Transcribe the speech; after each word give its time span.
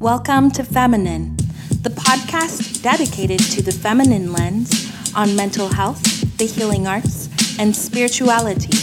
Welcome 0.00 0.50
to 0.52 0.64
Feminine, 0.64 1.36
the 1.82 1.90
podcast 1.90 2.82
dedicated 2.82 3.40
to 3.40 3.60
the 3.60 3.70
feminine 3.70 4.32
lens 4.32 4.90
on 5.14 5.36
mental 5.36 5.68
health, 5.68 6.02
the 6.38 6.46
healing 6.46 6.86
arts, 6.86 7.28
and 7.58 7.76
spirituality. 7.76 8.79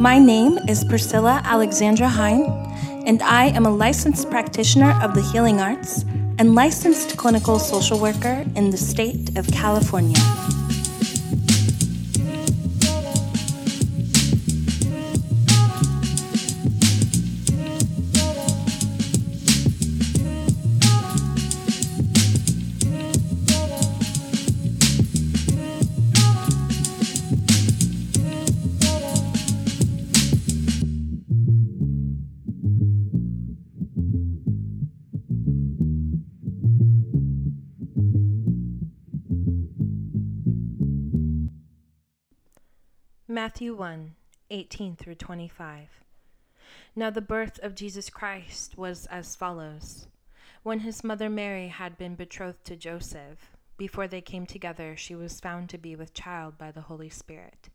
My 0.00 0.18
name 0.18 0.56
is 0.66 0.82
Priscilla 0.82 1.42
Alexandra 1.44 2.08
Hine, 2.08 2.44
and 3.04 3.20
I 3.22 3.48
am 3.48 3.66
a 3.66 3.70
licensed 3.70 4.30
practitioner 4.30 4.98
of 5.02 5.12
the 5.14 5.20
healing 5.20 5.60
arts 5.60 6.06
and 6.38 6.54
licensed 6.54 7.18
clinical 7.18 7.58
social 7.58 7.98
worker 7.98 8.46
in 8.56 8.70
the 8.70 8.78
state 8.78 9.36
of 9.36 9.46
California. 9.48 10.16
Matthew 43.42 43.74
1 43.74 44.16
18 44.50 44.96
through 44.96 45.14
25. 45.14 45.88
Now 46.94 47.08
the 47.08 47.22
birth 47.22 47.58
of 47.62 47.74
Jesus 47.74 48.10
Christ 48.10 48.76
was 48.76 49.06
as 49.06 49.34
follows. 49.34 50.08
When 50.62 50.80
his 50.80 51.02
mother 51.02 51.30
Mary 51.30 51.68
had 51.68 51.96
been 51.96 52.16
betrothed 52.16 52.66
to 52.66 52.76
Joseph, 52.76 53.56
before 53.78 54.06
they 54.06 54.20
came 54.20 54.44
together, 54.44 54.94
she 54.94 55.14
was 55.14 55.40
found 55.40 55.70
to 55.70 55.78
be 55.78 55.96
with 55.96 56.12
child 56.12 56.58
by 56.58 56.70
the 56.70 56.82
Holy 56.82 57.08
Spirit. 57.08 57.70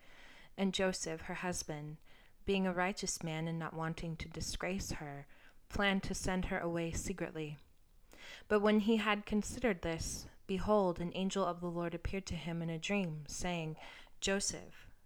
And 0.56 0.72
Joseph, 0.72 1.22
her 1.22 1.34
husband, 1.34 1.98
being 2.46 2.68
a 2.68 2.72
righteous 2.72 3.24
man 3.24 3.48
and 3.48 3.58
not 3.58 3.74
wanting 3.74 4.18
to 4.18 4.30
disgrace 4.30 4.92
her, 4.92 5.26
planned 5.68 6.04
to 6.04 6.14
send 6.14 6.46
her 6.46 6.60
away 6.60 6.92
secretly. 6.92 7.58
But 8.48 8.60
when 8.60 8.82
he 8.82 8.98
had 8.98 9.26
considered 9.26 9.82
this, 9.82 10.28
behold, 10.46 11.00
an 11.00 11.12
angel 11.16 11.44
of 11.44 11.60
the 11.60 11.72
Lord 11.72 11.96
appeared 11.96 12.28
to 12.28 12.36
him 12.36 12.62
in 12.62 12.70
a 12.70 12.78
dream, 12.78 13.24
saying, 13.26 13.78
Joseph, 14.22 14.86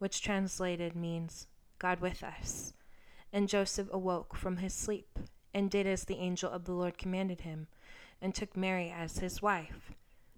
which 0.00 0.22
translated 0.22 0.96
means 0.96 1.46
God 1.78 2.00
with 2.00 2.24
us. 2.24 2.72
And 3.32 3.48
Joseph 3.48 3.86
awoke 3.92 4.34
from 4.34 4.56
his 4.56 4.74
sleep, 4.74 5.18
and 5.54 5.70
did 5.70 5.86
as 5.86 6.04
the 6.04 6.16
angel 6.16 6.50
of 6.50 6.64
the 6.64 6.72
Lord 6.72 6.98
commanded 6.98 7.42
him, 7.42 7.68
and 8.20 8.34
took 8.34 8.56
Mary 8.56 8.90
as 8.90 9.18
his 9.18 9.42
wife, 9.42 9.92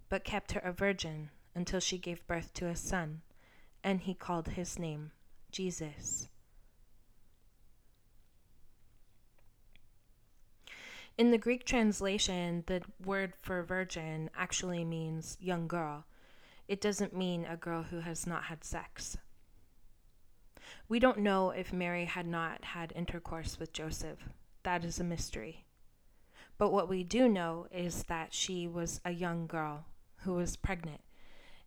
but 0.09 0.25
kept 0.25 0.51
her 0.51 0.59
a 0.59 0.73
virgin 0.73 1.29
until 1.55 1.79
she 1.79 1.97
gave 1.97 2.27
birth 2.27 2.53
to 2.53 2.67
a 2.67 2.75
son, 2.75 3.21
and 3.83 4.01
he 4.01 4.13
called 4.13 4.49
his 4.49 4.77
name 4.77 5.11
Jesus. 5.49 6.27
In 11.17 11.31
the 11.31 11.37
Greek 11.37 11.65
translation, 11.65 12.63
the 12.67 12.81
word 13.03 13.33
for 13.41 13.63
virgin 13.63 14.29
actually 14.35 14.83
means 14.83 15.37
young 15.39 15.67
girl. 15.67 16.05
It 16.67 16.81
doesn't 16.81 17.15
mean 17.15 17.45
a 17.45 17.55
girl 17.55 17.83
who 17.83 17.99
has 17.99 18.27
not 18.27 18.45
had 18.45 18.63
sex. 18.65 19.17
We 20.87 20.99
don't 20.99 21.19
know 21.19 21.51
if 21.51 21.73
Mary 21.73 22.05
had 22.05 22.27
not 22.27 22.63
had 22.63 22.93
intercourse 22.95 23.59
with 23.59 23.73
Joseph. 23.73 24.19
That 24.63 24.83
is 24.85 24.99
a 24.99 25.03
mystery. 25.03 25.65
But 26.57 26.71
what 26.71 26.87
we 26.87 27.03
do 27.03 27.27
know 27.27 27.67
is 27.71 28.03
that 28.03 28.33
she 28.33 28.67
was 28.67 29.01
a 29.03 29.11
young 29.11 29.47
girl 29.47 29.85
who 30.17 30.33
was 30.33 30.55
pregnant. 30.55 31.01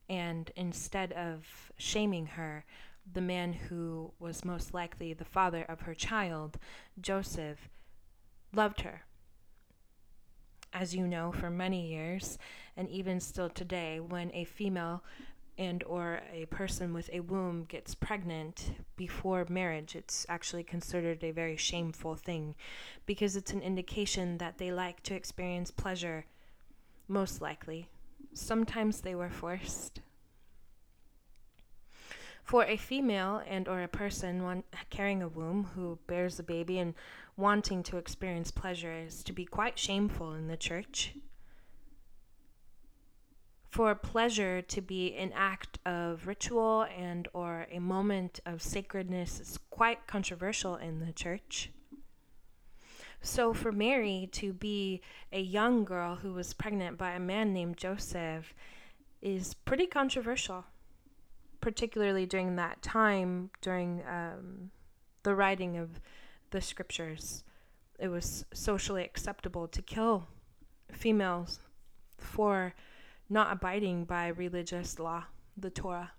And 0.08 0.50
instead 0.56 1.12
of 1.12 1.72
shaming 1.76 2.26
her, 2.26 2.64
the 3.12 3.20
man 3.20 3.52
who 3.52 4.12
was 4.18 4.44
most 4.44 4.74
likely 4.74 5.12
the 5.12 5.24
father 5.24 5.64
of 5.68 5.82
her 5.82 5.94
child, 5.94 6.58
Joseph, 7.00 7.68
loved 8.52 8.82
her. 8.82 9.02
As 10.72 10.94
you 10.94 11.06
know, 11.06 11.32
for 11.32 11.50
many 11.50 11.86
years, 11.86 12.38
and 12.76 12.88
even 12.88 13.20
still 13.20 13.48
today, 13.48 14.00
when 14.00 14.30
a 14.34 14.44
female 14.44 15.02
and 15.58 15.82
or 15.84 16.20
a 16.32 16.46
person 16.46 16.92
with 16.92 17.08
a 17.12 17.20
womb 17.20 17.64
gets 17.64 17.94
pregnant 17.94 18.72
before 18.96 19.46
marriage 19.48 19.96
it's 19.96 20.26
actually 20.28 20.62
considered 20.62 21.24
a 21.24 21.30
very 21.30 21.56
shameful 21.56 22.14
thing 22.14 22.54
because 23.06 23.36
it's 23.36 23.52
an 23.52 23.62
indication 23.62 24.38
that 24.38 24.58
they 24.58 24.70
like 24.70 25.02
to 25.02 25.14
experience 25.14 25.70
pleasure 25.70 26.26
most 27.08 27.40
likely. 27.40 27.88
Sometimes 28.32 29.00
they 29.00 29.14
were 29.14 29.30
forced. 29.30 30.00
For 32.44 32.64
a 32.64 32.76
female 32.76 33.42
and 33.46 33.66
or 33.66 33.82
a 33.82 33.88
person 33.88 34.62
carrying 34.88 35.22
a 35.22 35.28
womb 35.28 35.70
who 35.74 35.98
bears 36.06 36.38
a 36.38 36.44
baby 36.44 36.78
and 36.78 36.94
wanting 37.36 37.82
to 37.84 37.96
experience 37.96 38.50
pleasure 38.50 38.92
is 38.92 39.24
to 39.24 39.32
be 39.32 39.44
quite 39.44 39.78
shameful 39.78 40.32
in 40.34 40.46
the 40.46 40.56
church 40.56 41.14
for 43.76 43.94
pleasure 43.94 44.62
to 44.62 44.80
be 44.80 45.14
an 45.16 45.30
act 45.34 45.78
of 45.84 46.26
ritual 46.26 46.86
and 46.96 47.28
or 47.34 47.66
a 47.70 47.78
moment 47.78 48.40
of 48.46 48.62
sacredness 48.62 49.38
is 49.38 49.58
quite 49.68 50.06
controversial 50.06 50.76
in 50.76 51.00
the 51.00 51.12
church. 51.12 51.70
So 53.20 53.52
for 53.52 53.70
Mary 53.70 54.30
to 54.32 54.54
be 54.54 55.02
a 55.30 55.42
young 55.42 55.84
girl 55.84 56.14
who 56.16 56.32
was 56.32 56.54
pregnant 56.54 56.96
by 56.96 57.10
a 57.10 57.20
man 57.20 57.52
named 57.52 57.76
Joseph 57.76 58.54
is 59.20 59.52
pretty 59.52 59.86
controversial, 59.86 60.64
particularly 61.60 62.24
during 62.24 62.56
that 62.56 62.80
time 62.80 63.50
during 63.60 64.02
um, 64.08 64.70
the 65.22 65.34
writing 65.34 65.76
of 65.76 66.00
the 66.50 66.62
scriptures. 66.62 67.44
It 67.98 68.08
was 68.08 68.46
socially 68.54 69.04
acceptable 69.04 69.68
to 69.68 69.82
kill 69.82 70.28
females 70.90 71.60
for 72.16 72.72
not 73.28 73.52
abiding 73.52 74.04
by 74.04 74.28
religious 74.28 74.98
law, 74.98 75.24
the 75.56 75.70
Torah. 75.70 76.12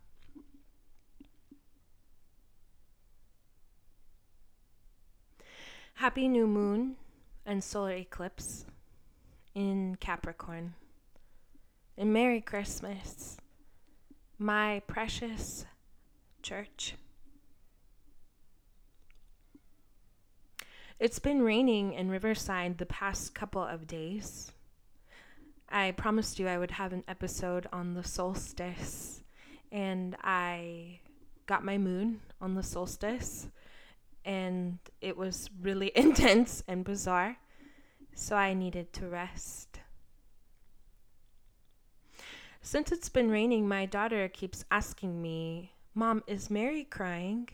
Happy 5.95 6.27
new 6.27 6.45
moon 6.45 6.95
and 7.45 7.63
solar 7.63 7.93
eclipse 7.93 8.65
in 9.55 9.95
Capricorn. 9.99 10.75
And 11.97 12.13
Merry 12.13 12.41
Christmas, 12.41 13.37
my 14.37 14.83
precious 14.85 15.65
church. 16.43 16.93
It's 20.99 21.19
been 21.19 21.41
raining 21.41 21.93
in 21.93 22.09
Riverside 22.09 22.77
the 22.77 22.85
past 22.85 23.33
couple 23.33 23.63
of 23.63 23.87
days. 23.87 24.51
I 25.69 25.91
promised 25.91 26.39
you 26.39 26.47
I 26.47 26.57
would 26.57 26.71
have 26.71 26.93
an 26.93 27.03
episode 27.07 27.67
on 27.73 27.93
the 27.93 28.03
solstice, 28.03 29.23
and 29.71 30.15
I 30.23 30.99
got 31.45 31.65
my 31.65 31.77
moon 31.77 32.21
on 32.39 32.55
the 32.55 32.63
solstice, 32.63 33.47
and 34.23 34.79
it 35.01 35.17
was 35.17 35.49
really 35.61 35.91
intense 35.95 36.63
and 36.67 36.85
bizarre, 36.85 37.37
so 38.15 38.35
I 38.35 38.53
needed 38.53 38.93
to 38.93 39.07
rest. 39.07 39.79
Since 42.61 42.91
it's 42.91 43.09
been 43.09 43.29
raining, 43.29 43.67
my 43.67 43.85
daughter 43.85 44.27
keeps 44.27 44.65
asking 44.71 45.21
me, 45.21 45.71
Mom, 45.93 46.23
is 46.27 46.49
Mary 46.49 46.83
crying? 46.83 47.47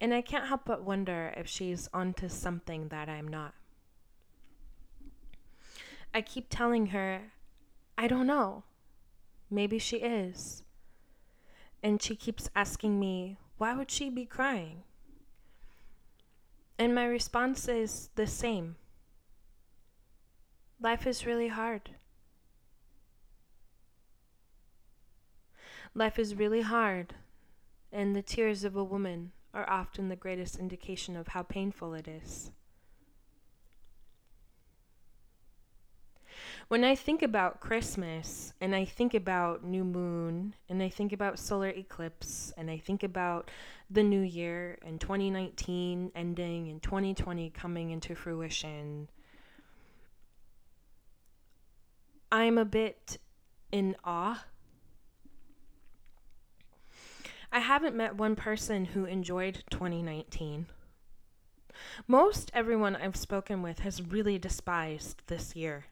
And 0.00 0.14
I 0.14 0.20
can't 0.20 0.46
help 0.46 0.62
but 0.64 0.84
wonder 0.84 1.32
if 1.36 1.48
she's 1.48 1.88
onto 1.92 2.28
something 2.28 2.88
that 2.88 3.08
I'm 3.08 3.26
not. 3.26 3.54
I 6.14 6.20
keep 6.20 6.46
telling 6.48 6.88
her, 6.88 7.32
I 7.96 8.06
don't 8.06 8.26
know. 8.26 8.64
Maybe 9.50 9.78
she 9.78 9.96
is. 9.96 10.62
And 11.82 12.02
she 12.02 12.16
keeps 12.16 12.48
asking 12.54 12.98
me, 12.98 13.38
why 13.58 13.74
would 13.74 13.90
she 13.90 14.10
be 14.10 14.24
crying? 14.24 14.82
And 16.78 16.94
my 16.94 17.04
response 17.04 17.68
is 17.68 18.10
the 18.14 18.26
same 18.26 18.76
life 20.82 21.06
is 21.06 21.24
really 21.24 21.48
hard. 21.48 21.90
Life 25.94 26.18
is 26.18 26.34
really 26.34 26.62
hard, 26.62 27.14
and 27.92 28.16
the 28.16 28.22
tears 28.22 28.64
of 28.64 28.74
a 28.74 28.82
woman 28.82 29.32
are 29.54 29.68
often 29.68 30.08
the 30.08 30.16
greatest 30.16 30.58
indication 30.58 31.16
of 31.16 31.28
how 31.28 31.42
painful 31.42 31.94
it 31.94 32.08
is. 32.08 32.50
When 36.68 36.84
I 36.84 36.94
think 36.94 37.22
about 37.22 37.60
Christmas 37.60 38.52
and 38.60 38.74
I 38.74 38.84
think 38.84 39.14
about 39.14 39.64
new 39.64 39.84
moon 39.84 40.54
and 40.68 40.82
I 40.82 40.88
think 40.88 41.12
about 41.12 41.38
solar 41.38 41.68
eclipse 41.68 42.52
and 42.56 42.70
I 42.70 42.78
think 42.78 43.02
about 43.02 43.50
the 43.90 44.02
new 44.02 44.20
year 44.20 44.78
and 44.82 45.00
2019 45.00 46.12
ending 46.14 46.68
and 46.68 46.82
2020 46.82 47.50
coming 47.50 47.90
into 47.90 48.14
fruition, 48.14 49.08
I'm 52.30 52.56
a 52.56 52.64
bit 52.64 53.18
in 53.70 53.96
awe. 54.04 54.44
I 57.50 57.58
haven't 57.58 57.94
met 57.94 58.16
one 58.16 58.34
person 58.34 58.86
who 58.86 59.04
enjoyed 59.04 59.62
2019. 59.70 60.66
Most 62.06 62.50
everyone 62.54 62.96
I've 62.96 63.16
spoken 63.16 63.60
with 63.60 63.80
has 63.80 64.00
really 64.00 64.38
despised 64.38 65.22
this 65.26 65.54
year. 65.54 65.86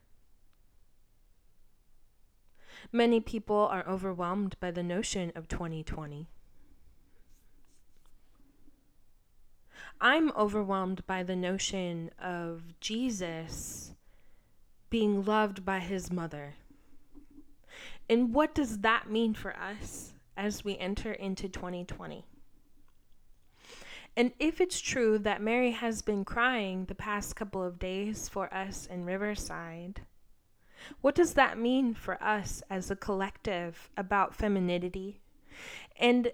Many 2.93 3.21
people 3.21 3.69
are 3.71 3.87
overwhelmed 3.87 4.57
by 4.61 4.71
the 4.71 4.83
notion 4.83 5.33
of 5.35 5.49
2020. 5.49 6.27
I'm 10.01 10.33
overwhelmed 10.33 11.07
by 11.07 11.23
the 11.23 11.37
notion 11.37 12.11
of 12.19 12.63
Jesus 12.81 13.93
being 14.89 15.25
loved 15.25 15.65
by 15.65 15.79
his 15.79 16.11
mother. 16.11 16.55
And 18.09 18.35
what 18.35 18.55
does 18.55 18.79
that 18.79 19.11
mean 19.11 19.35
for 19.35 19.57
us 19.57 20.15
as 20.37 20.65
we 20.65 20.77
enter 20.79 21.13
into 21.13 21.49
2020? 21.49 22.25
And 24.17 24.33
if 24.41 24.61
it's 24.61 24.81
true 24.81 25.19
that 25.19 25.41
Mary 25.41 25.71
has 25.71 26.03
been 26.03 26.25
crying 26.25 26.87
the 26.87 26.95
past 26.95 27.37
couple 27.37 27.63
of 27.63 27.79
days 27.79 28.29
for 28.29 28.53
us 28.53 28.87
in 28.87 29.05
Riverside, 29.05 30.01
what 31.01 31.15
does 31.15 31.35
that 31.35 31.59
mean 31.59 31.95
for 31.95 32.23
us 32.23 32.63
as 32.71 32.91
a 32.91 32.97
collective 32.97 33.91
about 33.97 34.35
femininity? 34.35 35.21
And 35.99 36.33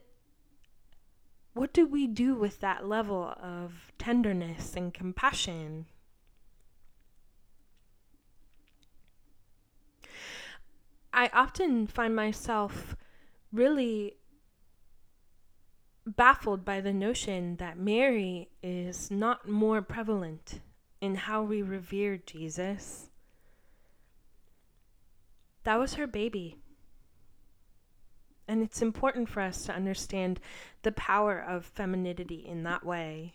what 1.54 1.72
do 1.72 1.86
we 1.86 2.06
do 2.06 2.34
with 2.34 2.60
that 2.60 2.86
level 2.86 3.34
of 3.42 3.92
tenderness 3.98 4.74
and 4.76 4.92
compassion? 4.92 5.86
I 11.12 11.30
often 11.32 11.86
find 11.86 12.14
myself 12.14 12.94
really 13.50 14.16
baffled 16.06 16.64
by 16.64 16.80
the 16.80 16.92
notion 16.92 17.56
that 17.56 17.78
Mary 17.78 18.50
is 18.62 19.10
not 19.10 19.48
more 19.48 19.80
prevalent 19.80 20.60
in 21.00 21.14
how 21.14 21.42
we 21.42 21.62
revere 21.62 22.18
Jesus 22.18 23.08
that 25.66 25.80
was 25.80 25.94
her 25.94 26.06
baby. 26.06 26.58
And 28.46 28.62
it's 28.62 28.80
important 28.80 29.28
for 29.28 29.40
us 29.40 29.64
to 29.64 29.74
understand 29.74 30.38
the 30.82 30.92
power 30.92 31.40
of 31.40 31.66
femininity 31.66 32.46
in 32.46 32.62
that 32.62 32.86
way. 32.86 33.34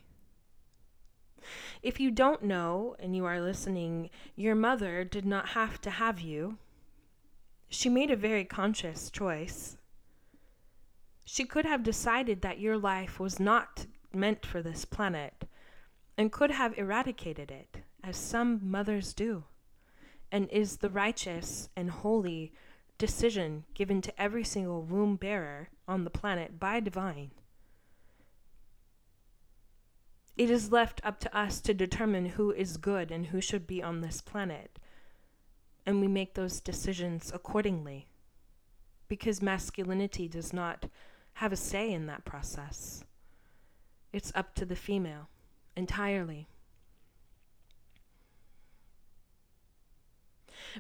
If 1.84 2.00
you 2.00 2.10
don't 2.10 2.44
know 2.44 2.96
and 3.00 3.18
you 3.18 3.26
are 3.26 3.42
listening, 3.42 4.12
your 4.38 4.56
mother 4.56 5.04
did 5.04 5.26
not 5.26 5.50
have 5.50 5.82
to 5.82 5.90
have 5.90 6.22
you. 6.22 6.58
She 7.68 7.90
made 7.90 8.10
a 8.10 8.16
very 8.16 8.46
conscious 8.46 9.12
choice. 9.12 9.76
She 11.26 11.44
could 11.44 11.66
have 11.66 11.84
decided 11.84 12.42
that 12.44 12.62
your 12.62 12.78
life 12.78 13.20
was 13.20 13.42
not 13.42 13.88
meant 14.14 14.46
for 14.46 14.62
this 14.62 14.86
planet 14.86 15.50
and 16.18 16.32
could 16.32 16.52
have 16.52 16.78
eradicated 16.78 17.52
it, 17.52 17.80
as 18.02 18.16
some 18.16 18.62
mothers 18.64 19.14
do 19.14 19.44
and 20.32 20.50
is 20.50 20.78
the 20.78 20.90
righteous 20.90 21.70
and 21.76 21.90
holy 21.90 22.54
decision 22.98 23.64
given 23.74 24.02
to 24.02 24.22
every 24.22 24.44
single 24.44 24.84
womb 24.84 25.16
bearer 25.16 25.70
on 25.88 26.04
the 26.04 26.10
planet 26.10 26.60
by 26.60 26.80
divine. 26.80 27.32
It 30.38 30.50
is 30.50 30.72
left 30.72 31.02
up 31.04 31.20
to 31.20 31.38
us 31.38 31.60
to 31.62 31.74
determine 31.74 32.26
who 32.28 32.52
is 32.52 32.78
good 32.78 33.12
and 33.12 33.28
who 33.28 33.42
should 33.42 33.68
be 33.68 33.84
on 33.84 34.02
this 34.02 34.22
planet, 34.22 34.80
and 35.86 36.00
we 36.00 36.08
make 36.08 36.34
those 36.34 36.62
decisions 36.62 37.32
accordingly. 37.34 38.08
Because 39.08 39.42
masculinity 39.42 40.28
does 40.28 40.54
not 40.54 40.86
have 41.34 41.52
a 41.52 41.58
say 41.58 41.92
in 41.92 42.06
that 42.06 42.24
process. 42.24 43.04
It's 44.14 44.32
up 44.36 44.56
to 44.56 44.66
the 44.66 44.76
female 44.76 45.28
entirely. 45.76 46.48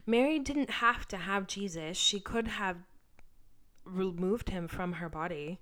Mary 0.06 0.40
didn't 0.40 0.70
have 0.70 1.08
to 1.10 1.18
have 1.18 1.48
Jesus, 1.48 1.98
she 1.98 2.20
could 2.20 2.48
have 2.48 2.78
removed 3.86 4.50
him 4.50 4.68
from 4.68 4.94
her 4.94 5.10
body. 5.10 5.60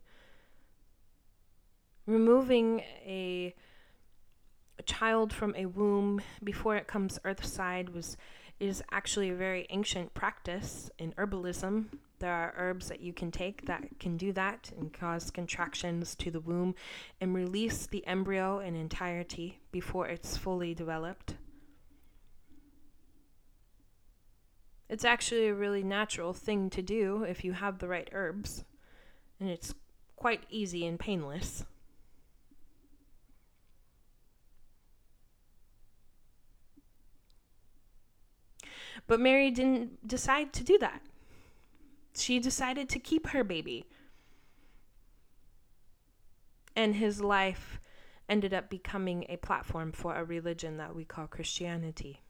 Removing 2.06 2.80
a, 3.06 3.54
child 4.86 5.34
from 5.34 5.54
a 5.58 5.66
womb 5.66 6.22
before 6.42 6.78
it 6.78 6.88
comes 6.88 7.20
earthside 7.26 7.90
was 7.90 8.16
is 8.60 8.84
actually 8.92 9.30
a 9.30 9.36
very 9.36 9.66
ancient 9.70 10.14
practice 10.14 10.90
in 10.98 11.14
herbalism. 11.14 11.86
There 12.20 12.34
are 12.34 12.54
herbs 12.58 12.90
that 12.90 13.00
you 13.00 13.14
can 13.14 13.32
take 13.32 13.66
that 13.68 14.00
can 14.00 14.18
do 14.18 14.34
that 14.34 14.72
and 14.78 14.92
cause 14.92 15.32
contractions 15.32 16.16
to 16.16 16.30
the 16.30 16.42
womb 16.42 16.76
and 17.22 17.34
release 17.34 17.88
the 17.88 18.06
embryo 18.06 18.60
in 18.60 18.76
entirety 18.76 19.60
before 19.72 20.08
it's 20.08 20.36
fully 20.36 20.74
developed. 20.74 21.36
It's 24.90 25.06
actually 25.06 25.48
a 25.48 25.54
really 25.54 25.84
natural 25.84 26.34
thing 26.34 26.70
to 26.72 26.82
do 26.82 27.24
if 27.24 27.46
you 27.46 27.54
have 27.54 27.78
the 27.78 27.88
right 27.88 28.10
herbs, 28.12 28.64
and 29.40 29.48
it's 29.48 29.74
quite 30.16 30.44
easy 30.50 30.86
and 30.86 31.00
painless. 31.00 31.64
But 39.06 39.20
Mary 39.20 39.52
didn't 39.52 40.08
decide 40.08 40.54
to 40.54 40.64
do 40.64 40.78
that. 40.80 41.02
She 42.16 42.40
decided 42.40 42.90
to 42.90 43.00
keep 43.00 43.28
her 43.28 43.44
baby. 43.44 43.86
And 46.76 46.96
his 46.96 47.22
life 47.22 47.80
ended 48.28 48.54
up 48.54 48.70
becoming 48.70 49.26
a 49.30 49.38
platform 49.38 49.92
for 49.92 50.16
a 50.16 50.24
religion 50.24 50.78
that 50.78 50.96
we 50.96 51.06
call 51.06 51.28
Christianity. 51.28 52.22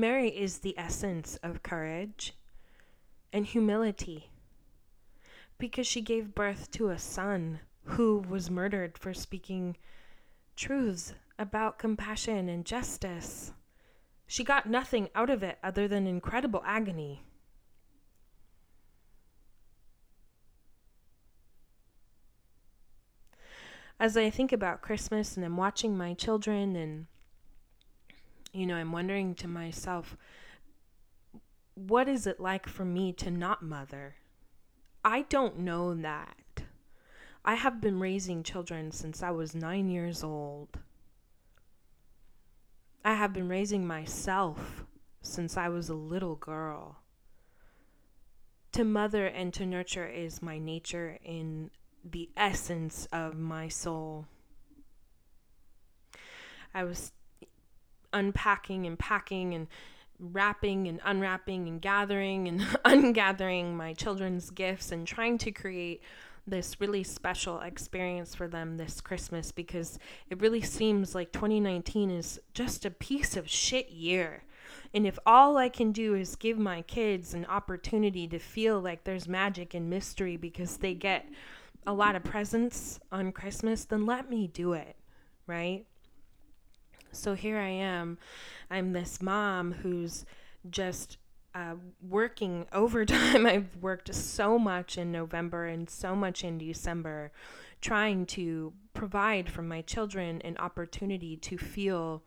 Mary 0.00 0.30
is 0.30 0.60
the 0.60 0.74
essence 0.78 1.36
of 1.42 1.62
courage 1.62 2.32
and 3.34 3.44
humility 3.44 4.30
because 5.58 5.86
she 5.86 6.00
gave 6.00 6.34
birth 6.34 6.70
to 6.70 6.88
a 6.88 6.98
son 6.98 7.60
who 7.84 8.24
was 8.26 8.50
murdered 8.50 8.96
for 8.96 9.12
speaking 9.12 9.76
truths 10.56 11.12
about 11.38 11.78
compassion 11.78 12.48
and 12.48 12.64
justice. 12.64 13.52
She 14.26 14.42
got 14.42 14.64
nothing 14.64 15.10
out 15.14 15.28
of 15.28 15.42
it 15.42 15.58
other 15.62 15.86
than 15.86 16.06
incredible 16.06 16.62
agony. 16.64 17.22
As 23.98 24.16
I 24.16 24.30
think 24.30 24.50
about 24.50 24.80
Christmas 24.80 25.36
and 25.36 25.44
I'm 25.44 25.58
watching 25.58 25.94
my 25.94 26.14
children 26.14 26.74
and 26.74 27.06
you 28.52 28.66
know, 28.66 28.74
I'm 28.74 28.92
wondering 28.92 29.34
to 29.36 29.48
myself, 29.48 30.16
what 31.74 32.08
is 32.08 32.26
it 32.26 32.40
like 32.40 32.68
for 32.68 32.84
me 32.84 33.12
to 33.14 33.30
not 33.30 33.62
mother? 33.62 34.16
I 35.04 35.22
don't 35.22 35.60
know 35.60 35.94
that. 35.94 36.36
I 37.44 37.54
have 37.54 37.80
been 37.80 38.00
raising 38.00 38.42
children 38.42 38.90
since 38.92 39.22
I 39.22 39.30
was 39.30 39.54
nine 39.54 39.88
years 39.88 40.22
old. 40.22 40.78
I 43.02 43.14
have 43.14 43.32
been 43.32 43.48
raising 43.48 43.86
myself 43.86 44.84
since 45.22 45.56
I 45.56 45.68
was 45.68 45.88
a 45.88 45.94
little 45.94 46.36
girl. 46.36 46.98
to 48.72 48.84
mother 48.84 49.26
and 49.26 49.52
to 49.54 49.66
nurture 49.66 50.06
is 50.06 50.42
my 50.42 50.58
nature 50.58 51.18
in 51.24 51.70
the 52.04 52.30
essence 52.36 53.06
of 53.12 53.36
my 53.36 53.68
soul. 53.68 54.26
I 56.72 56.84
was 56.84 57.12
unpacking 58.12 58.86
and 58.86 58.98
packing 58.98 59.54
and 59.54 59.68
wrapping 60.18 60.86
and 60.86 61.00
unwrapping 61.04 61.66
and 61.66 61.80
gathering 61.80 62.46
and 62.48 62.60
ungathering 62.84 63.74
my 63.74 63.94
children's 63.94 64.50
gifts 64.50 64.92
and 64.92 65.06
trying 65.06 65.38
to 65.38 65.50
create 65.50 66.02
this 66.46 66.80
really 66.80 67.02
special 67.02 67.60
experience 67.60 68.34
for 68.34 68.48
them 68.48 68.76
this 68.76 69.00
Christmas 69.00 69.52
because 69.52 69.98
it 70.28 70.40
really 70.40 70.60
seems 70.60 71.14
like 71.14 71.32
2019 71.32 72.10
is 72.10 72.40
just 72.54 72.84
a 72.84 72.90
piece 72.90 73.36
of 73.36 73.48
shit 73.48 73.90
year. 73.90 74.42
And 74.92 75.06
if 75.06 75.18
all 75.24 75.56
I 75.56 75.68
can 75.68 75.92
do 75.92 76.14
is 76.14 76.36
give 76.36 76.58
my 76.58 76.82
kids 76.82 77.34
an 77.34 77.46
opportunity 77.46 78.26
to 78.28 78.38
feel 78.38 78.80
like 78.80 79.04
there's 79.04 79.28
magic 79.28 79.74
and 79.74 79.88
mystery 79.88 80.36
because 80.36 80.78
they 80.78 80.94
get 80.94 81.28
a 81.86 81.92
lot 81.92 82.16
of 82.16 82.24
presents 82.24 83.00
on 83.10 83.32
Christmas, 83.32 83.84
then 83.84 84.04
let 84.06 84.28
me 84.28 84.48
do 84.48 84.72
it, 84.72 84.96
right? 85.46 85.86
So 87.12 87.34
here 87.34 87.58
I 87.58 87.68
am. 87.68 88.18
I'm 88.70 88.92
this 88.92 89.20
mom 89.20 89.72
who's 89.72 90.24
just 90.68 91.18
uh, 91.54 91.74
working 92.06 92.66
overtime. 92.72 93.46
I've 93.46 93.76
worked 93.76 94.14
so 94.14 94.58
much 94.58 94.96
in 94.98 95.12
November 95.12 95.66
and 95.66 95.88
so 95.88 96.14
much 96.14 96.44
in 96.44 96.58
December, 96.58 97.32
trying 97.80 98.26
to 98.26 98.72
provide 98.94 99.48
for 99.50 99.62
my 99.62 99.82
children 99.82 100.40
an 100.42 100.56
opportunity 100.58 101.36
to 101.36 101.58
feel 101.58 102.22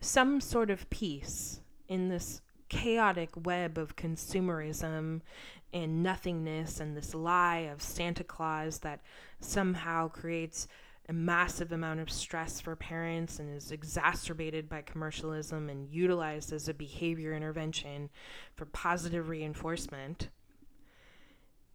some 0.00 0.40
sort 0.40 0.70
of 0.70 0.88
peace 0.90 1.60
in 1.88 2.08
this 2.08 2.40
chaotic 2.68 3.30
web 3.44 3.78
of 3.78 3.96
consumerism 3.96 5.20
and 5.72 6.02
nothingness 6.02 6.80
and 6.80 6.96
this 6.96 7.14
lie 7.14 7.58
of 7.58 7.82
Santa 7.82 8.24
Claus 8.24 8.78
that 8.80 9.00
somehow 9.40 10.08
creates 10.08 10.66
a 11.08 11.12
massive 11.12 11.72
amount 11.72 12.00
of 12.00 12.10
stress 12.10 12.60
for 12.60 12.74
parents 12.74 13.38
and 13.38 13.54
is 13.54 13.70
exacerbated 13.70 14.68
by 14.68 14.82
commercialism 14.82 15.68
and 15.68 15.88
utilized 15.88 16.52
as 16.52 16.68
a 16.68 16.74
behavior 16.74 17.34
intervention 17.34 18.10
for 18.54 18.64
positive 18.66 19.28
reinforcement. 19.28 20.28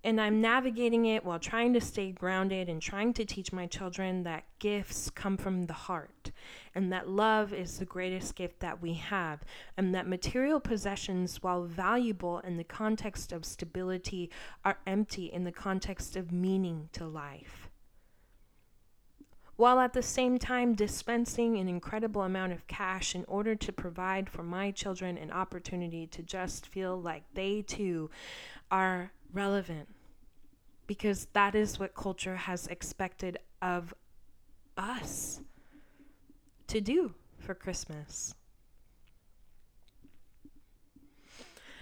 And 0.03 0.19
I'm 0.19 0.41
navigating 0.41 1.05
it 1.05 1.23
while 1.23 1.37
trying 1.37 1.73
to 1.73 1.81
stay 1.81 2.11
grounded 2.11 2.67
and 2.69 2.81
trying 2.81 3.13
to 3.13 3.23
teach 3.23 3.53
my 3.53 3.67
children 3.67 4.23
that 4.23 4.45
gifts 4.57 5.11
come 5.11 5.37
from 5.37 5.63
the 5.63 5.73
heart 5.73 6.31
and 6.73 6.91
that 6.91 7.07
love 7.07 7.53
is 7.53 7.77
the 7.77 7.85
greatest 7.85 8.35
gift 8.35 8.59
that 8.61 8.81
we 8.81 8.93
have, 8.95 9.43
and 9.77 9.93
that 9.93 10.07
material 10.07 10.59
possessions, 10.59 11.43
while 11.43 11.63
valuable 11.63 12.39
in 12.39 12.57
the 12.57 12.63
context 12.63 13.31
of 13.31 13.45
stability, 13.45 14.31
are 14.65 14.79
empty 14.87 15.25
in 15.25 15.43
the 15.43 15.51
context 15.51 16.15
of 16.15 16.31
meaning 16.31 16.89
to 16.93 17.05
life 17.05 17.70
while 19.61 19.79
at 19.79 19.93
the 19.93 20.01
same 20.01 20.39
time 20.39 20.73
dispensing 20.73 21.55
an 21.59 21.67
incredible 21.67 22.23
amount 22.23 22.51
of 22.51 22.65
cash 22.65 23.13
in 23.13 23.23
order 23.27 23.53
to 23.53 23.71
provide 23.71 24.27
for 24.27 24.41
my 24.41 24.71
children 24.71 25.19
an 25.19 25.29
opportunity 25.29 26.07
to 26.07 26.23
just 26.23 26.65
feel 26.65 26.99
like 26.99 27.21
they 27.35 27.61
too 27.61 28.09
are 28.71 29.11
relevant. 29.31 29.87
Because 30.87 31.27
that 31.33 31.53
is 31.53 31.79
what 31.79 31.93
culture 31.93 32.37
has 32.37 32.65
expected 32.65 33.37
of 33.61 33.93
us 34.77 35.41
to 36.65 36.81
do 36.81 37.13
for 37.37 37.53
Christmas. 37.53 38.33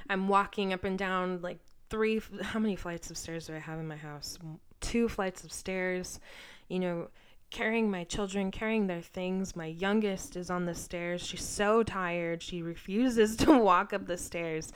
I'm 0.09 0.27
walking 0.27 0.73
up 0.73 0.83
and 0.83 0.97
down 0.97 1.41
like 1.41 1.59
three, 1.89 2.21
how 2.41 2.59
many 2.59 2.75
flights 2.75 3.09
of 3.09 3.17
stairs 3.17 3.47
do 3.47 3.55
I 3.55 3.59
have 3.59 3.79
in 3.79 3.87
my 3.87 3.95
house? 3.95 4.37
Two 4.81 5.07
flights 5.07 5.45
of 5.45 5.53
stairs, 5.53 6.19
you 6.67 6.79
know 6.79 7.07
carrying 7.49 7.89
my 7.89 8.03
children, 8.03 8.51
carrying 8.51 8.87
their 8.87 9.01
things. 9.01 9.55
My 9.55 9.67
youngest 9.67 10.35
is 10.35 10.49
on 10.49 10.65
the 10.65 10.75
stairs. 10.75 11.25
She's 11.25 11.45
so 11.45 11.83
tired. 11.83 12.41
She 12.41 12.61
refuses 12.61 13.35
to 13.37 13.57
walk 13.57 13.93
up 13.93 14.07
the 14.07 14.17
stairs. 14.17 14.71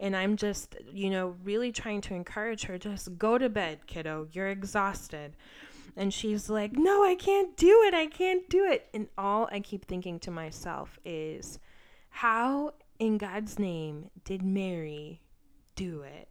And 0.00 0.16
I'm 0.16 0.36
just, 0.36 0.76
you 0.92 1.10
know, 1.10 1.36
really 1.44 1.70
trying 1.70 2.00
to 2.02 2.14
encourage 2.14 2.64
her 2.64 2.78
just 2.78 3.18
go 3.18 3.38
to 3.38 3.48
bed, 3.48 3.86
kiddo. 3.86 4.28
You're 4.32 4.48
exhausted. 4.48 5.36
And 5.96 6.12
she's 6.12 6.48
like, 6.48 6.72
no, 6.72 7.04
I 7.04 7.14
can't 7.14 7.56
do 7.56 7.82
it. 7.86 7.94
I 7.94 8.06
can't 8.06 8.48
do 8.48 8.64
it. 8.64 8.88
And 8.94 9.08
all 9.18 9.48
I 9.52 9.60
keep 9.60 9.84
thinking 9.84 10.18
to 10.20 10.30
myself 10.30 10.98
is, 11.04 11.58
how 12.08 12.74
in 12.98 13.18
God's 13.18 13.58
name 13.58 14.10
did 14.24 14.42
Mary 14.42 15.20
do 15.76 16.02
it? 16.02 16.28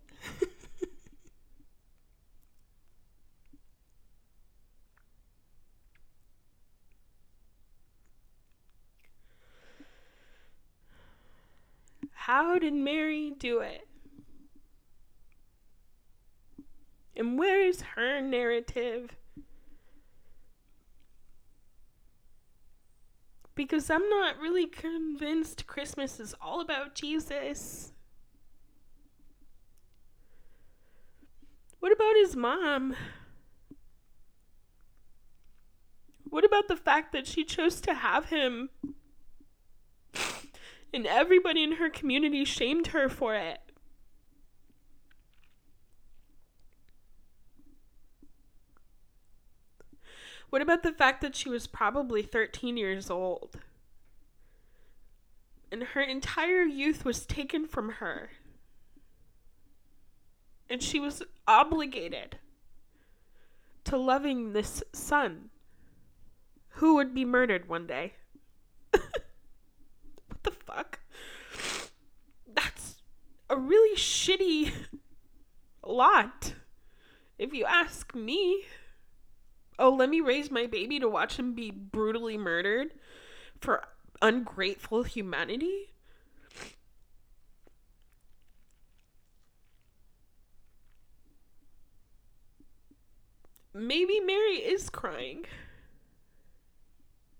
How 12.26 12.60
did 12.60 12.76
Mary 12.76 13.34
do 13.36 13.62
it? 13.62 13.88
And 17.16 17.40
where 17.40 17.66
is 17.66 17.82
her 17.96 18.22
narrative? 18.22 19.16
Because 23.56 23.90
I'm 23.90 24.08
not 24.08 24.38
really 24.38 24.68
convinced 24.68 25.66
Christmas 25.66 26.20
is 26.20 26.36
all 26.40 26.62
about 26.62 26.94
Jesus. 26.94 27.92
What 31.80 31.92
about 31.92 32.16
his 32.18 32.36
mom? 32.36 32.96
What 36.30 36.46
about 36.46 36.68
the 36.68 36.78
fact 36.78 37.14
that 37.14 37.26
she 37.26 37.44
chose 37.44 37.82
to 37.82 37.96
have 37.96 38.26
him? 38.26 38.70
And 40.94 41.08
everybody 41.08 41.64
in 41.64 41.74
her 41.74 41.90
community 41.90 42.46
shamed 42.46 42.88
her 42.88 43.08
for 43.08 43.36
it. 43.36 43.60
What 50.50 50.62
about 50.62 50.84
the 50.84 50.92
fact 50.92 51.22
that 51.22 51.36
she 51.36 51.50
was 51.50 51.66
probably 51.66 52.22
13 52.22 52.76
years 52.76 53.10
old? 53.10 53.58
And 55.72 55.84
her 55.84 56.02
entire 56.02 56.64
youth 56.64 57.06
was 57.06 57.26
taken 57.26 57.66
from 57.66 57.90
her. 57.94 58.32
And 60.70 60.84
she 60.84 61.00
was 61.00 61.24
obligated 61.48 62.38
to 63.86 63.96
loving 63.96 64.52
this 64.52 64.84
son 64.92 65.50
who 66.76 66.96
would 66.96 67.14
be 67.14 67.24
murdered 67.24 67.70
one 67.70 67.88
day 67.88 68.16
fuck? 70.74 71.00
That's 72.54 72.96
a 73.50 73.56
really 73.56 73.98
shitty 73.98 74.72
lot, 75.86 76.54
if 77.38 77.54
you 77.54 77.66
ask 77.66 78.14
me. 78.16 78.64
Oh, 79.80 79.90
let 79.90 80.10
me 80.10 80.22
raise 80.22 80.52
my 80.52 80.68
baby 80.68 81.00
to 81.00 81.10
watch 81.10 81.38
him 81.38 81.54
be 81.54 81.72
brutally 81.72 82.38
murdered 82.38 82.92
for 83.60 83.84
ungrateful 84.22 85.04
humanity? 85.04 85.94
Maybe 93.74 94.20
Mary 94.20 94.58
is 94.58 94.90
crying. 94.90 95.46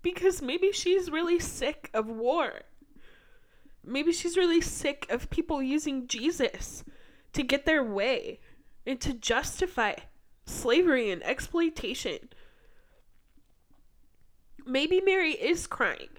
Because 0.00 0.42
maybe 0.42 0.72
she's 0.72 1.10
really 1.10 1.38
sick 1.38 1.90
of 1.94 2.08
war. 2.08 2.62
Maybe 3.84 4.12
she's 4.12 4.36
really 4.36 4.60
sick 4.60 5.06
of 5.10 5.30
people 5.30 5.62
using 5.62 6.06
Jesus 6.06 6.84
to 7.32 7.42
get 7.42 7.66
their 7.66 7.82
way 7.82 8.40
and 8.86 9.00
to 9.00 9.12
justify 9.12 9.94
slavery 10.46 11.10
and 11.10 11.22
exploitation. 11.24 12.28
Maybe 14.64 15.00
Mary 15.00 15.32
is 15.32 15.66
crying 15.66 16.10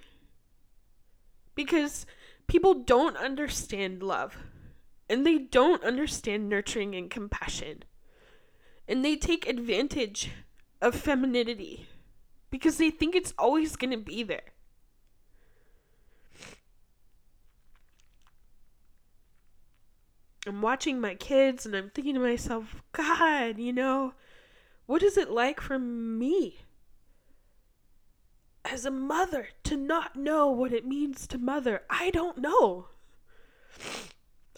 because 1.55 2.05
people 2.47 2.73
don't 2.73 3.15
understand 3.17 4.03
love 4.03 4.37
and 5.09 5.25
they 5.25 5.37
don't 5.37 5.83
understand 5.83 6.49
nurturing 6.49 6.95
and 6.95 7.09
compassion. 7.09 7.83
And 8.87 9.03
they 9.03 9.15
take 9.15 9.47
advantage 9.47 10.31
of 10.81 10.95
femininity 10.95 11.87
because 12.49 12.77
they 12.77 12.89
think 12.89 13.15
it's 13.15 13.33
always 13.37 13.75
going 13.75 13.91
to 13.91 13.97
be 13.97 14.23
there. 14.23 14.52
I'm 20.45 20.61
watching 20.61 20.99
my 20.99 21.15
kids 21.15 21.65
and 21.65 21.75
I'm 21.75 21.89
thinking 21.89 22.15
to 22.15 22.19
myself, 22.19 22.83
God, 22.91 23.57
you 23.57 23.71
know, 23.71 24.13
what 24.85 25.01
is 25.01 25.17
it 25.17 25.31
like 25.31 25.61
for 25.61 25.79
me 25.79 26.59
as 28.65 28.85
a 28.85 28.91
mother 28.91 29.49
to 29.63 29.77
not 29.77 30.15
know 30.15 30.49
what 30.49 30.73
it 30.73 30.85
means 30.85 31.27
to 31.27 31.37
mother? 31.37 31.83
I 31.89 32.09
don't 32.09 32.39
know. 32.39 32.87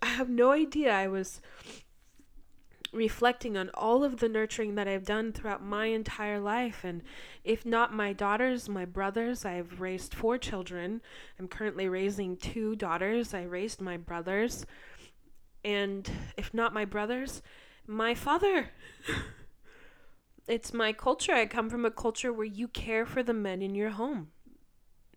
I 0.01 0.07
have 0.07 0.29
no 0.29 0.51
idea. 0.51 0.91
I 0.91 1.07
was 1.07 1.39
reflecting 2.91 3.57
on 3.57 3.69
all 3.73 4.03
of 4.03 4.19
the 4.19 4.29
nurturing 4.29 4.75
that 4.75 4.87
I've 4.87 5.05
done 5.05 5.33
throughout 5.33 5.61
my 5.61 5.87
entire 5.87 6.39
life. 6.39 6.83
And 6.83 7.03
if 7.43 7.65
not 7.65 7.93
my 7.93 8.13
daughters, 8.13 8.69
my 8.69 8.85
brothers, 8.85 9.45
I've 9.45 9.81
raised 9.81 10.15
four 10.15 10.37
children. 10.37 11.01
I'm 11.37 11.47
currently 11.47 11.89
raising 11.89 12.37
two 12.37 12.75
daughters. 12.75 13.33
I 13.33 13.43
raised 13.43 13.81
my 13.81 13.97
brothers. 13.97 14.65
And 15.65 16.07
if 16.37 16.53
not 16.53 16.75
my 16.75 16.85
brothers, 16.85 17.41
my 17.87 18.13
father. 18.13 18.69
it's 20.47 20.71
my 20.71 20.93
culture. 20.93 21.33
I 21.33 21.47
come 21.47 21.71
from 21.71 21.85
a 21.85 21.91
culture 21.91 22.31
where 22.31 22.45
you 22.45 22.67
care 22.67 23.03
for 23.03 23.23
the 23.23 23.33
men 23.33 23.63
in 23.63 23.73
your 23.73 23.89
home. 23.89 24.27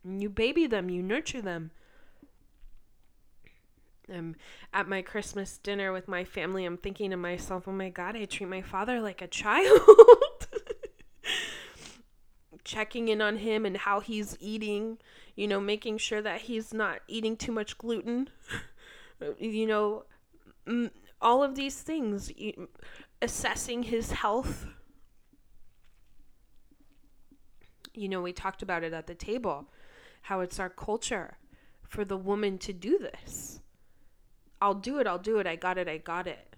You 0.02 0.30
baby 0.30 0.66
them, 0.66 0.88
you 0.88 1.02
nurture 1.02 1.42
them. 1.42 1.70
I'm 4.10 4.36
at 4.72 4.88
my 4.88 5.02
Christmas 5.02 5.58
dinner 5.58 5.92
with 5.92 6.08
my 6.08 6.24
family. 6.24 6.64
I'm 6.64 6.78
thinking 6.78 7.10
to 7.10 7.18
myself, 7.18 7.68
oh 7.68 7.72
my 7.72 7.90
God, 7.90 8.16
I 8.16 8.24
treat 8.24 8.48
my 8.48 8.62
father 8.62 9.02
like 9.02 9.20
a 9.20 9.26
child. 9.26 9.80
Checking 12.64 13.08
in 13.08 13.20
on 13.20 13.36
him 13.36 13.66
and 13.66 13.76
how 13.76 14.00
he's 14.00 14.34
eating, 14.40 14.96
you 15.36 15.46
know, 15.46 15.60
making 15.60 15.98
sure 15.98 16.22
that 16.22 16.42
he's 16.42 16.72
not 16.72 17.00
eating 17.06 17.36
too 17.36 17.52
much 17.52 17.76
gluten. 17.76 18.30
you 19.38 19.66
know, 19.66 20.04
all 21.20 21.42
of 21.42 21.54
these 21.54 21.80
things, 21.80 22.30
assessing 23.20 23.84
his 23.84 24.12
health. 24.12 24.66
You 27.94 28.08
know, 28.08 28.22
we 28.22 28.32
talked 28.32 28.62
about 28.62 28.84
it 28.84 28.92
at 28.92 29.06
the 29.06 29.14
table, 29.14 29.68
how 30.22 30.40
it's 30.40 30.60
our 30.60 30.70
culture 30.70 31.38
for 31.88 32.04
the 32.04 32.16
woman 32.16 32.58
to 32.58 32.72
do 32.72 32.98
this 32.98 33.60
I'll 34.60 34.74
do 34.74 34.98
it, 34.98 35.06
I'll 35.06 35.18
do 35.18 35.38
it, 35.38 35.46
I 35.46 35.56
got 35.56 35.78
it, 35.78 35.88
I 35.88 35.98
got 35.98 36.26
it. 36.26 36.56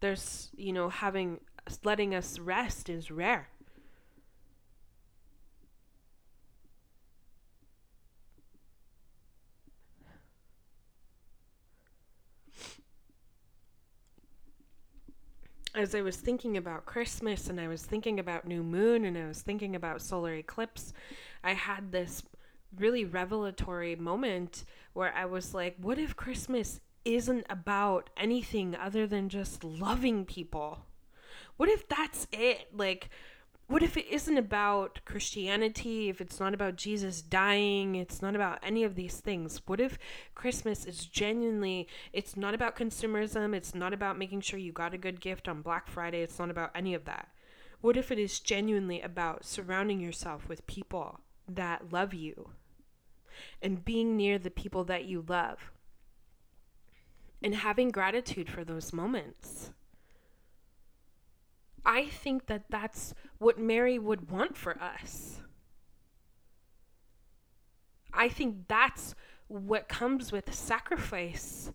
There's, 0.00 0.50
you 0.54 0.72
know, 0.72 0.90
having, 0.90 1.40
letting 1.82 2.14
us 2.14 2.38
rest 2.38 2.90
is 2.90 3.10
rare. 3.10 3.48
As 15.74 15.94
I 15.94 16.02
was 16.02 16.16
thinking 16.16 16.56
about 16.56 16.86
Christmas 16.86 17.48
and 17.48 17.60
I 17.60 17.68
was 17.68 17.82
thinking 17.82 18.20
about 18.20 18.46
new 18.46 18.62
moon 18.62 19.04
and 19.04 19.18
I 19.18 19.26
was 19.26 19.42
thinking 19.42 19.74
about 19.74 20.00
solar 20.00 20.34
eclipse, 20.34 20.92
I 21.42 21.54
had 21.54 21.90
this 21.90 22.22
really 22.76 23.04
revelatory 23.04 23.96
moment 23.96 24.64
where 24.92 25.12
I 25.14 25.24
was 25.24 25.54
like, 25.54 25.76
what 25.80 25.98
if 25.98 26.16
Christmas 26.16 26.80
isn't 27.04 27.46
about 27.50 28.10
anything 28.16 28.76
other 28.76 29.06
than 29.06 29.28
just 29.28 29.64
loving 29.64 30.24
people? 30.24 30.86
What 31.56 31.68
if 31.68 31.88
that's 31.88 32.26
it? 32.32 32.68
Like, 32.74 33.10
what 33.66 33.82
if 33.82 33.96
it 33.96 34.06
isn't 34.10 34.36
about 34.36 35.00
Christianity? 35.04 36.08
If 36.08 36.20
it's 36.20 36.38
not 36.38 36.54
about 36.54 36.76
Jesus 36.76 37.22
dying, 37.22 37.94
it's 37.94 38.20
not 38.20 38.34
about 38.34 38.58
any 38.62 38.84
of 38.84 38.94
these 38.94 39.16
things. 39.16 39.62
What 39.66 39.80
if 39.80 39.98
Christmas 40.34 40.84
is 40.84 41.06
genuinely, 41.06 41.88
it's 42.12 42.36
not 42.36 42.54
about 42.54 42.76
consumerism, 42.76 43.54
it's 43.54 43.74
not 43.74 43.92
about 43.92 44.18
making 44.18 44.42
sure 44.42 44.58
you 44.58 44.72
got 44.72 44.94
a 44.94 44.98
good 44.98 45.20
gift 45.20 45.48
on 45.48 45.62
Black 45.62 45.88
Friday, 45.88 46.22
it's 46.22 46.38
not 46.38 46.50
about 46.50 46.70
any 46.74 46.94
of 46.94 47.04
that. 47.04 47.28
What 47.80 47.96
if 47.96 48.10
it 48.10 48.18
is 48.18 48.40
genuinely 48.40 49.00
about 49.00 49.44
surrounding 49.44 50.00
yourself 50.00 50.48
with 50.48 50.66
people 50.66 51.20
that 51.48 51.92
love 51.92 52.14
you 52.14 52.50
and 53.60 53.84
being 53.84 54.16
near 54.16 54.38
the 54.38 54.50
people 54.50 54.84
that 54.84 55.04
you 55.04 55.24
love? 55.26 55.70
and 57.44 57.56
having 57.56 57.90
gratitude 57.90 58.48
for 58.48 58.64
those 58.64 58.90
moments. 58.90 59.70
I 61.84 62.06
think 62.06 62.46
that 62.46 62.64
that's 62.70 63.14
what 63.38 63.58
Mary 63.58 63.98
would 63.98 64.30
want 64.30 64.56
for 64.56 64.80
us. 64.80 65.40
I 68.12 68.28
think 68.28 68.68
that's 68.68 69.14
what 69.48 69.88
comes 69.88 70.32
with 70.32 70.54
sacrifice 70.54 71.72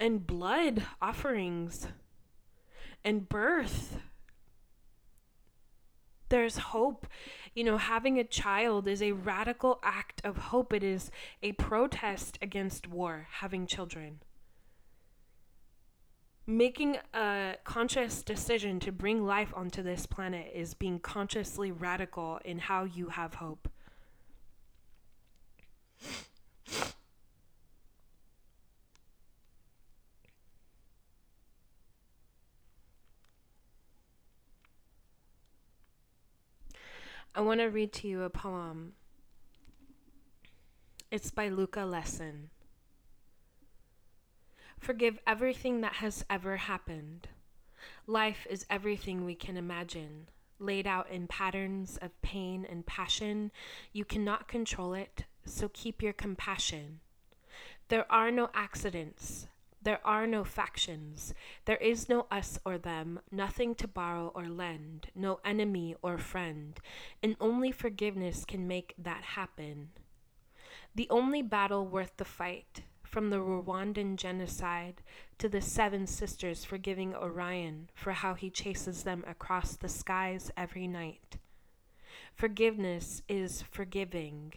and 0.00 0.26
blood 0.26 0.84
offerings 1.02 1.88
and 3.04 3.28
birth. 3.28 3.98
There's 6.28 6.58
hope. 6.58 7.06
You 7.54 7.64
know, 7.64 7.78
having 7.78 8.18
a 8.18 8.24
child 8.24 8.86
is 8.86 9.02
a 9.02 9.12
radical 9.12 9.80
act 9.82 10.20
of 10.24 10.36
hope. 10.36 10.72
It 10.72 10.84
is 10.84 11.10
a 11.42 11.52
protest 11.52 12.38
against 12.40 12.86
war, 12.86 13.26
having 13.30 13.66
children 13.66 14.20
making 16.48 16.96
a 17.12 17.56
conscious 17.62 18.22
decision 18.22 18.80
to 18.80 18.90
bring 18.90 19.26
life 19.26 19.52
onto 19.54 19.82
this 19.82 20.06
planet 20.06 20.50
is 20.54 20.72
being 20.72 20.98
consciously 20.98 21.70
radical 21.70 22.40
in 22.42 22.58
how 22.58 22.84
you 22.84 23.08
have 23.08 23.34
hope. 23.34 23.68
I 37.34 37.42
want 37.42 37.60
to 37.60 37.66
read 37.66 37.92
to 37.92 38.08
you 38.08 38.22
a 38.22 38.30
poem. 38.30 38.94
It's 41.10 41.30
by 41.30 41.50
Luka 41.50 41.84
Lesson. 41.84 42.48
Forgive 44.78 45.18
everything 45.26 45.80
that 45.82 45.94
has 45.94 46.24
ever 46.30 46.56
happened. 46.56 47.28
Life 48.06 48.46
is 48.48 48.64
everything 48.70 49.24
we 49.24 49.34
can 49.34 49.56
imagine, 49.56 50.28
laid 50.58 50.86
out 50.86 51.10
in 51.10 51.26
patterns 51.26 51.98
of 52.00 52.20
pain 52.22 52.66
and 52.68 52.86
passion. 52.86 53.50
You 53.92 54.04
cannot 54.04 54.48
control 54.48 54.94
it, 54.94 55.24
so 55.44 55.68
keep 55.68 56.02
your 56.02 56.12
compassion. 56.12 57.00
There 57.88 58.10
are 58.10 58.30
no 58.30 58.50
accidents. 58.54 59.48
There 59.82 60.00
are 60.04 60.26
no 60.26 60.42
factions. 60.44 61.34
There 61.64 61.76
is 61.76 62.08
no 62.08 62.26
us 62.30 62.58
or 62.64 62.78
them, 62.78 63.20
nothing 63.30 63.74
to 63.76 63.88
borrow 63.88 64.32
or 64.34 64.48
lend, 64.48 65.08
no 65.14 65.40
enemy 65.44 65.96
or 66.02 66.18
friend, 66.18 66.78
and 67.22 67.36
only 67.40 67.72
forgiveness 67.72 68.44
can 68.44 68.66
make 68.66 68.94
that 68.98 69.22
happen. 69.22 69.90
The 70.94 71.08
only 71.10 71.42
battle 71.42 71.86
worth 71.86 72.16
the 72.16 72.24
fight 72.24 72.82
from 73.08 73.30
the 73.30 73.38
Rwandan 73.38 74.16
genocide 74.16 75.02
to 75.38 75.48
the 75.48 75.60
Seven 75.60 76.06
Sisters 76.06 76.64
forgiving 76.64 77.14
Orion 77.14 77.88
for 77.94 78.12
how 78.12 78.34
he 78.34 78.50
chases 78.50 79.02
them 79.02 79.24
across 79.26 79.76
the 79.76 79.88
skies 79.88 80.50
every 80.56 80.86
night. 80.86 81.38
Forgiveness 82.34 83.22
is 83.28 83.62
forgiving. 83.62 84.52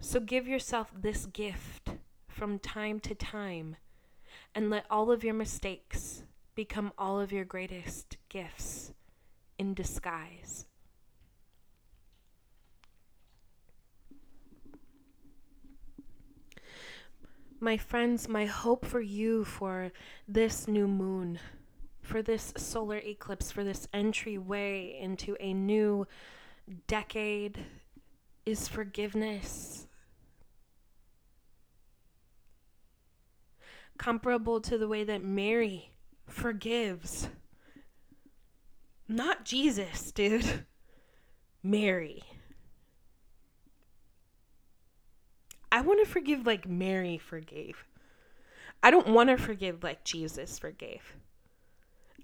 So 0.00 0.18
give 0.18 0.48
yourself 0.48 0.92
this 0.92 1.26
gift 1.26 1.90
from 2.28 2.58
time 2.58 2.98
to 3.00 3.14
time 3.14 3.76
and 4.54 4.68
let 4.68 4.86
all 4.90 5.10
of 5.10 5.22
your 5.22 5.34
mistakes 5.34 6.24
become 6.54 6.92
all 6.98 7.20
of 7.20 7.32
your 7.32 7.44
greatest 7.44 8.16
gifts 8.28 8.92
in 9.58 9.74
disguise. 9.74 10.66
My 17.62 17.76
friends, 17.76 18.28
my 18.28 18.44
hope 18.44 18.84
for 18.84 19.00
you 19.00 19.44
for 19.44 19.92
this 20.26 20.66
new 20.66 20.88
moon, 20.88 21.38
for 22.00 22.20
this 22.20 22.52
solar 22.56 22.96
eclipse, 22.96 23.52
for 23.52 23.62
this 23.62 23.86
entryway 23.92 24.98
into 25.00 25.36
a 25.38 25.54
new 25.54 26.08
decade 26.88 27.64
is 28.44 28.66
forgiveness. 28.66 29.86
Comparable 33.96 34.60
to 34.60 34.76
the 34.76 34.88
way 34.88 35.04
that 35.04 35.22
Mary 35.22 35.92
forgives. 36.26 37.28
Not 39.06 39.44
Jesus, 39.44 40.10
dude. 40.10 40.66
Mary. 41.62 42.24
I 45.72 45.80
want 45.80 46.04
to 46.04 46.10
forgive 46.10 46.46
like 46.46 46.68
Mary 46.68 47.16
forgave. 47.16 47.86
I 48.82 48.90
don't 48.90 49.08
want 49.08 49.30
to 49.30 49.38
forgive 49.38 49.82
like 49.82 50.04
Jesus 50.04 50.58
forgave. 50.58 51.14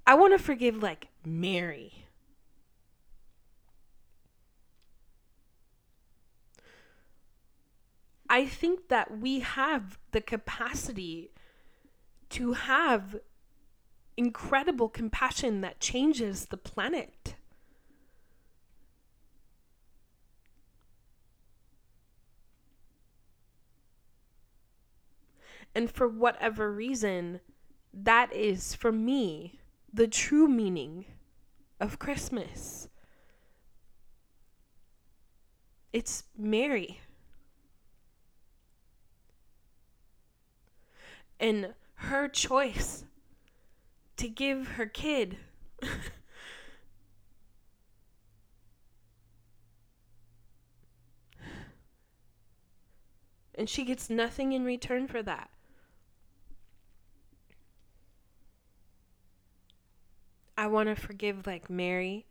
I 0.07 0.15
want 0.15 0.37
to 0.37 0.43
forgive 0.43 0.83
like 0.83 1.09
Mary. 1.25 2.05
I 8.29 8.45
think 8.45 8.89
that 8.89 9.19
we 9.19 9.41
have 9.41 9.99
the 10.13 10.21
capacity 10.21 11.31
to 12.29 12.53
have 12.53 13.17
incredible 14.19 14.91
compassion 14.91 15.63
that 15.63 15.81
changes 15.81 16.47
the 16.47 16.59
planet. 16.59 17.15
And 25.79 25.89
for 25.89 26.09
whatever 26.09 26.73
reason, 26.73 27.39
that 27.95 28.33
is 28.33 28.75
for 28.75 28.91
me 28.91 29.61
the 29.93 30.09
true 30.09 30.49
meaning 30.49 31.05
of 31.79 32.01
Christmas. 32.01 32.89
It's 35.93 36.25
Mary. 36.37 36.99
And 41.39 41.75
her 41.95 42.27
choice 42.27 43.05
to 44.17 44.29
give 44.29 44.67
her 44.71 44.87
kid 44.87 45.37
and 53.55 53.71
she 53.71 53.85
gets 53.85 54.11
nothing 54.11 54.53
in 54.53 54.65
return 54.65 55.07
for 55.07 55.23
that. 55.23 55.51
I 60.59 60.67
want 60.67 60.89
to 60.89 60.97
forgive 60.97 61.47
like 61.47 61.71
Mary. 61.71 62.27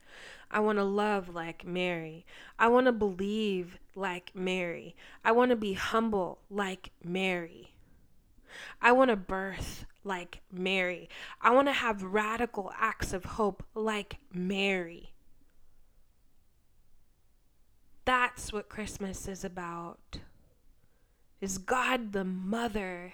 I 0.51 0.59
want 0.59 0.79
to 0.79 0.83
love 0.83 1.29
like 1.29 1.65
Mary. 1.65 2.25
I 2.59 2.67
want 2.67 2.87
to 2.87 2.91
believe 2.91 3.77
like 3.95 4.31
Mary. 4.35 4.97
I 5.23 5.31
want 5.31 5.51
to 5.51 5.55
be 5.55 5.73
humble 5.73 6.39
like 6.49 6.91
Mary. 7.01 7.71
I 8.81 8.91
want 8.91 9.11
to 9.11 9.15
birth 9.15 9.85
like 10.03 10.41
Mary. 10.51 11.07
I 11.39 11.51
want 11.51 11.69
to 11.69 11.73
have 11.73 12.03
radical 12.03 12.69
acts 12.77 13.13
of 13.13 13.23
hope 13.23 13.63
like 13.73 14.17
Mary. 14.33 15.13
That's 18.03 18.51
what 18.51 18.67
Christmas 18.67 19.29
is 19.29 19.45
about. 19.45 20.19
Is 21.39 21.57
God 21.57 22.11
the 22.11 22.25
mother? 22.25 23.13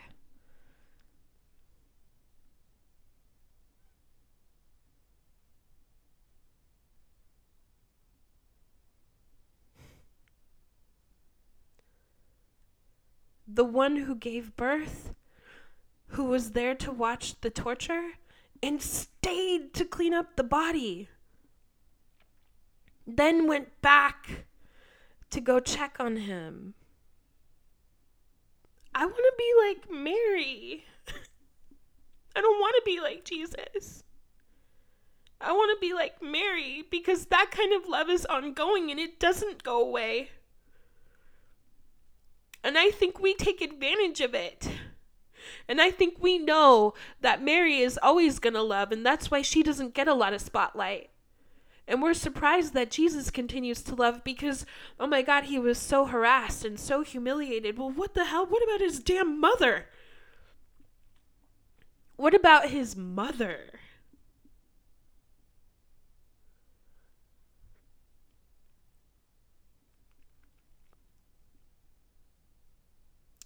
The 13.47 13.65
one 13.65 13.97
who 13.97 14.15
gave 14.15 14.55
birth 14.55 15.13
who 16.13 16.25
was 16.25 16.51
there 16.51 16.75
to 16.75 16.91
watch 16.91 17.39
the 17.41 17.49
torture 17.49 18.11
and 18.61 18.81
stayed 18.81 19.73
to 19.73 19.83
clean 19.83 20.13
up 20.13 20.35
the 20.35 20.43
body. 20.43 21.09
Then 23.05 23.47
went 23.47 23.81
back 23.81 24.45
to 25.31 25.41
go 25.41 25.59
check 25.59 25.97
on 25.99 26.17
him. 26.17 26.75
I 28.95 29.05
want 29.05 29.17
to 29.17 29.33
be 29.37 29.53
like 29.67 29.91
Mary. 29.91 30.85
I 32.35 32.41
don't 32.41 32.59
want 32.59 32.75
to 32.77 32.83
be 32.85 33.01
like 33.01 33.25
Jesus. 33.25 34.03
I 35.41 35.51
want 35.51 35.75
to 35.75 35.81
be 35.85 35.93
like 35.93 36.21
Mary 36.21 36.83
because 36.89 37.25
that 37.25 37.49
kind 37.51 37.73
of 37.73 37.89
love 37.89 38.09
is 38.09 38.25
ongoing 38.27 38.91
and 38.91 38.99
it 38.99 39.19
doesn't 39.19 39.63
go 39.63 39.81
away. 39.81 40.29
And 42.63 42.77
I 42.77 42.91
think 42.91 43.19
we 43.19 43.33
take 43.33 43.61
advantage 43.61 44.21
of 44.21 44.33
it. 44.33 44.69
And 45.67 45.81
I 45.81 45.91
think 45.91 46.17
we 46.19 46.37
know 46.39 46.93
that 47.21 47.43
Mary 47.43 47.79
is 47.79 47.99
always 48.01 48.39
going 48.39 48.53
to 48.53 48.61
love, 48.61 48.91
and 48.91 49.05
that's 49.05 49.29
why 49.29 49.41
she 49.41 49.63
doesn't 49.63 49.93
get 49.93 50.07
a 50.07 50.13
lot 50.13 50.33
of 50.33 50.41
spotlight. 50.41 51.09
And 51.87 52.01
we're 52.01 52.13
surprised 52.13 52.73
that 52.73 52.91
Jesus 52.91 53.29
continues 53.29 53.81
to 53.83 53.95
love 53.95 54.23
because, 54.23 54.65
oh 54.99 55.07
my 55.07 55.21
God, 55.21 55.45
he 55.45 55.59
was 55.59 55.77
so 55.77 56.05
harassed 56.05 56.63
and 56.63 56.79
so 56.79 57.01
humiliated. 57.01 57.77
Well, 57.77 57.91
what 57.91 58.13
the 58.13 58.25
hell? 58.25 58.45
What 58.45 58.63
about 58.63 58.79
his 58.79 58.99
damn 58.99 59.39
mother? 59.39 59.87
What 62.15 62.33
about 62.33 62.69
his 62.69 62.95
mother? 62.95 63.79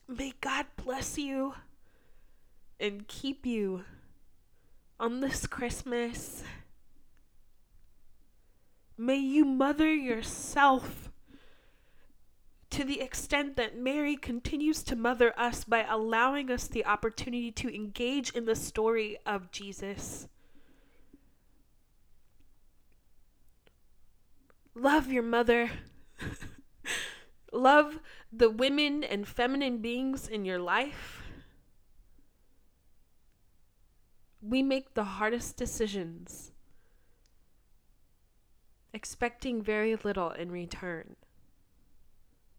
May 0.08 0.34
God 0.40 0.66
bless 0.78 1.18
you 1.18 1.56
and 2.80 3.08
keep 3.08 3.46
you 3.46 3.84
on 5.00 5.20
this 5.20 5.46
Christmas. 5.46 6.44
May 8.98 9.18
you 9.18 9.44
mother 9.44 9.94
yourself 9.94 11.12
to 12.70 12.86
the 12.86 13.02
extent 13.02 13.58
that 13.58 13.78
Mary 13.78 14.16
continues 14.16 14.82
to 14.84 14.96
mother 14.96 15.34
us 15.38 15.64
by 15.64 15.84
allowing 15.84 16.50
us 16.50 16.68
the 16.68 16.86
opportunity 16.86 17.52
to 17.52 17.74
engage 17.74 18.32
in 18.32 18.46
the 18.46 18.56
story 18.56 19.18
of 19.26 19.52
Jesus. 19.52 20.28
Love 24.74 25.12
your 25.12 25.24
mother. 25.24 25.70
Love 27.52 28.00
the 28.32 28.50
women 28.50 29.04
and 29.04 29.28
feminine 29.28 29.78
beings 29.78 30.28
in 30.28 30.46
your 30.46 30.60
life. 30.60 31.28
we 34.42 34.64
make 34.64 34.94
the 34.94 35.04
hardest 35.04 35.58
decisions, 35.58 36.52
expecting 38.94 39.62
very 39.62 39.96
little 39.96 40.32
in 40.32 40.52
return, 40.52 41.16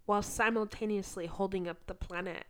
while 0.05 0.23
simultaneously 0.23 1.27
holding 1.27 1.69
up 1.69 1.87
the 1.87 1.95
planet. 1.95 2.45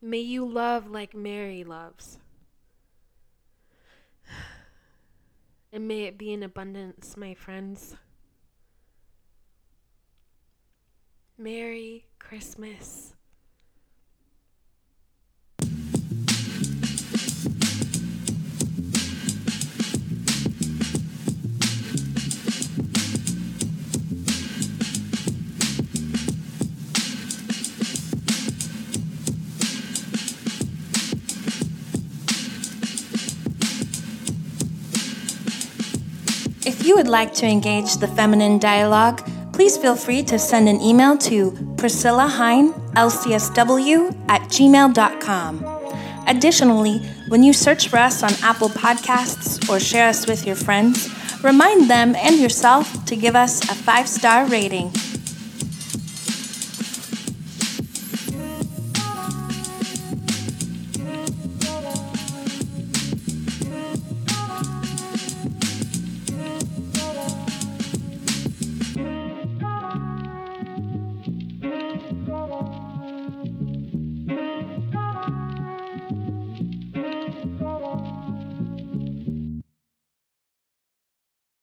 May 0.00 0.20
you 0.20 0.48
love 0.48 0.88
like 0.88 1.14
Mary 1.14 1.64
loves. 1.64 2.18
And 5.72 5.88
may 5.88 6.04
it 6.04 6.16
be 6.16 6.32
in 6.32 6.42
abundance, 6.42 7.16
my 7.16 7.34
friends. 7.34 7.96
Merry 11.40 12.04
Christmas. 12.18 13.14
If 36.66 36.84
you 36.84 36.96
would 36.96 37.06
like 37.06 37.32
to 37.34 37.46
engage 37.46 37.98
the 37.98 38.08
feminine 38.08 38.58
dialogue, 38.58 39.24
please 39.58 39.76
feel 39.76 39.96
free 39.96 40.22
to 40.22 40.38
send 40.38 40.68
an 40.68 40.80
email 40.80 41.18
to 41.18 41.50
Priscilla 41.76 42.28
Hine, 42.28 42.72
LCSW 42.94 44.14
at 44.28 44.40
gmail.com. 44.42 45.66
Additionally, 46.28 46.98
when 47.26 47.42
you 47.42 47.52
search 47.52 47.88
for 47.88 47.96
us 47.96 48.22
on 48.22 48.30
Apple 48.40 48.68
Podcasts 48.68 49.68
or 49.68 49.80
share 49.80 50.08
us 50.08 50.28
with 50.28 50.46
your 50.46 50.54
friends, 50.54 51.12
remind 51.42 51.90
them 51.90 52.14
and 52.14 52.38
yourself 52.38 53.04
to 53.06 53.16
give 53.16 53.34
us 53.34 53.60
a 53.68 53.74
five 53.74 54.08
star 54.08 54.46
rating. 54.46 54.92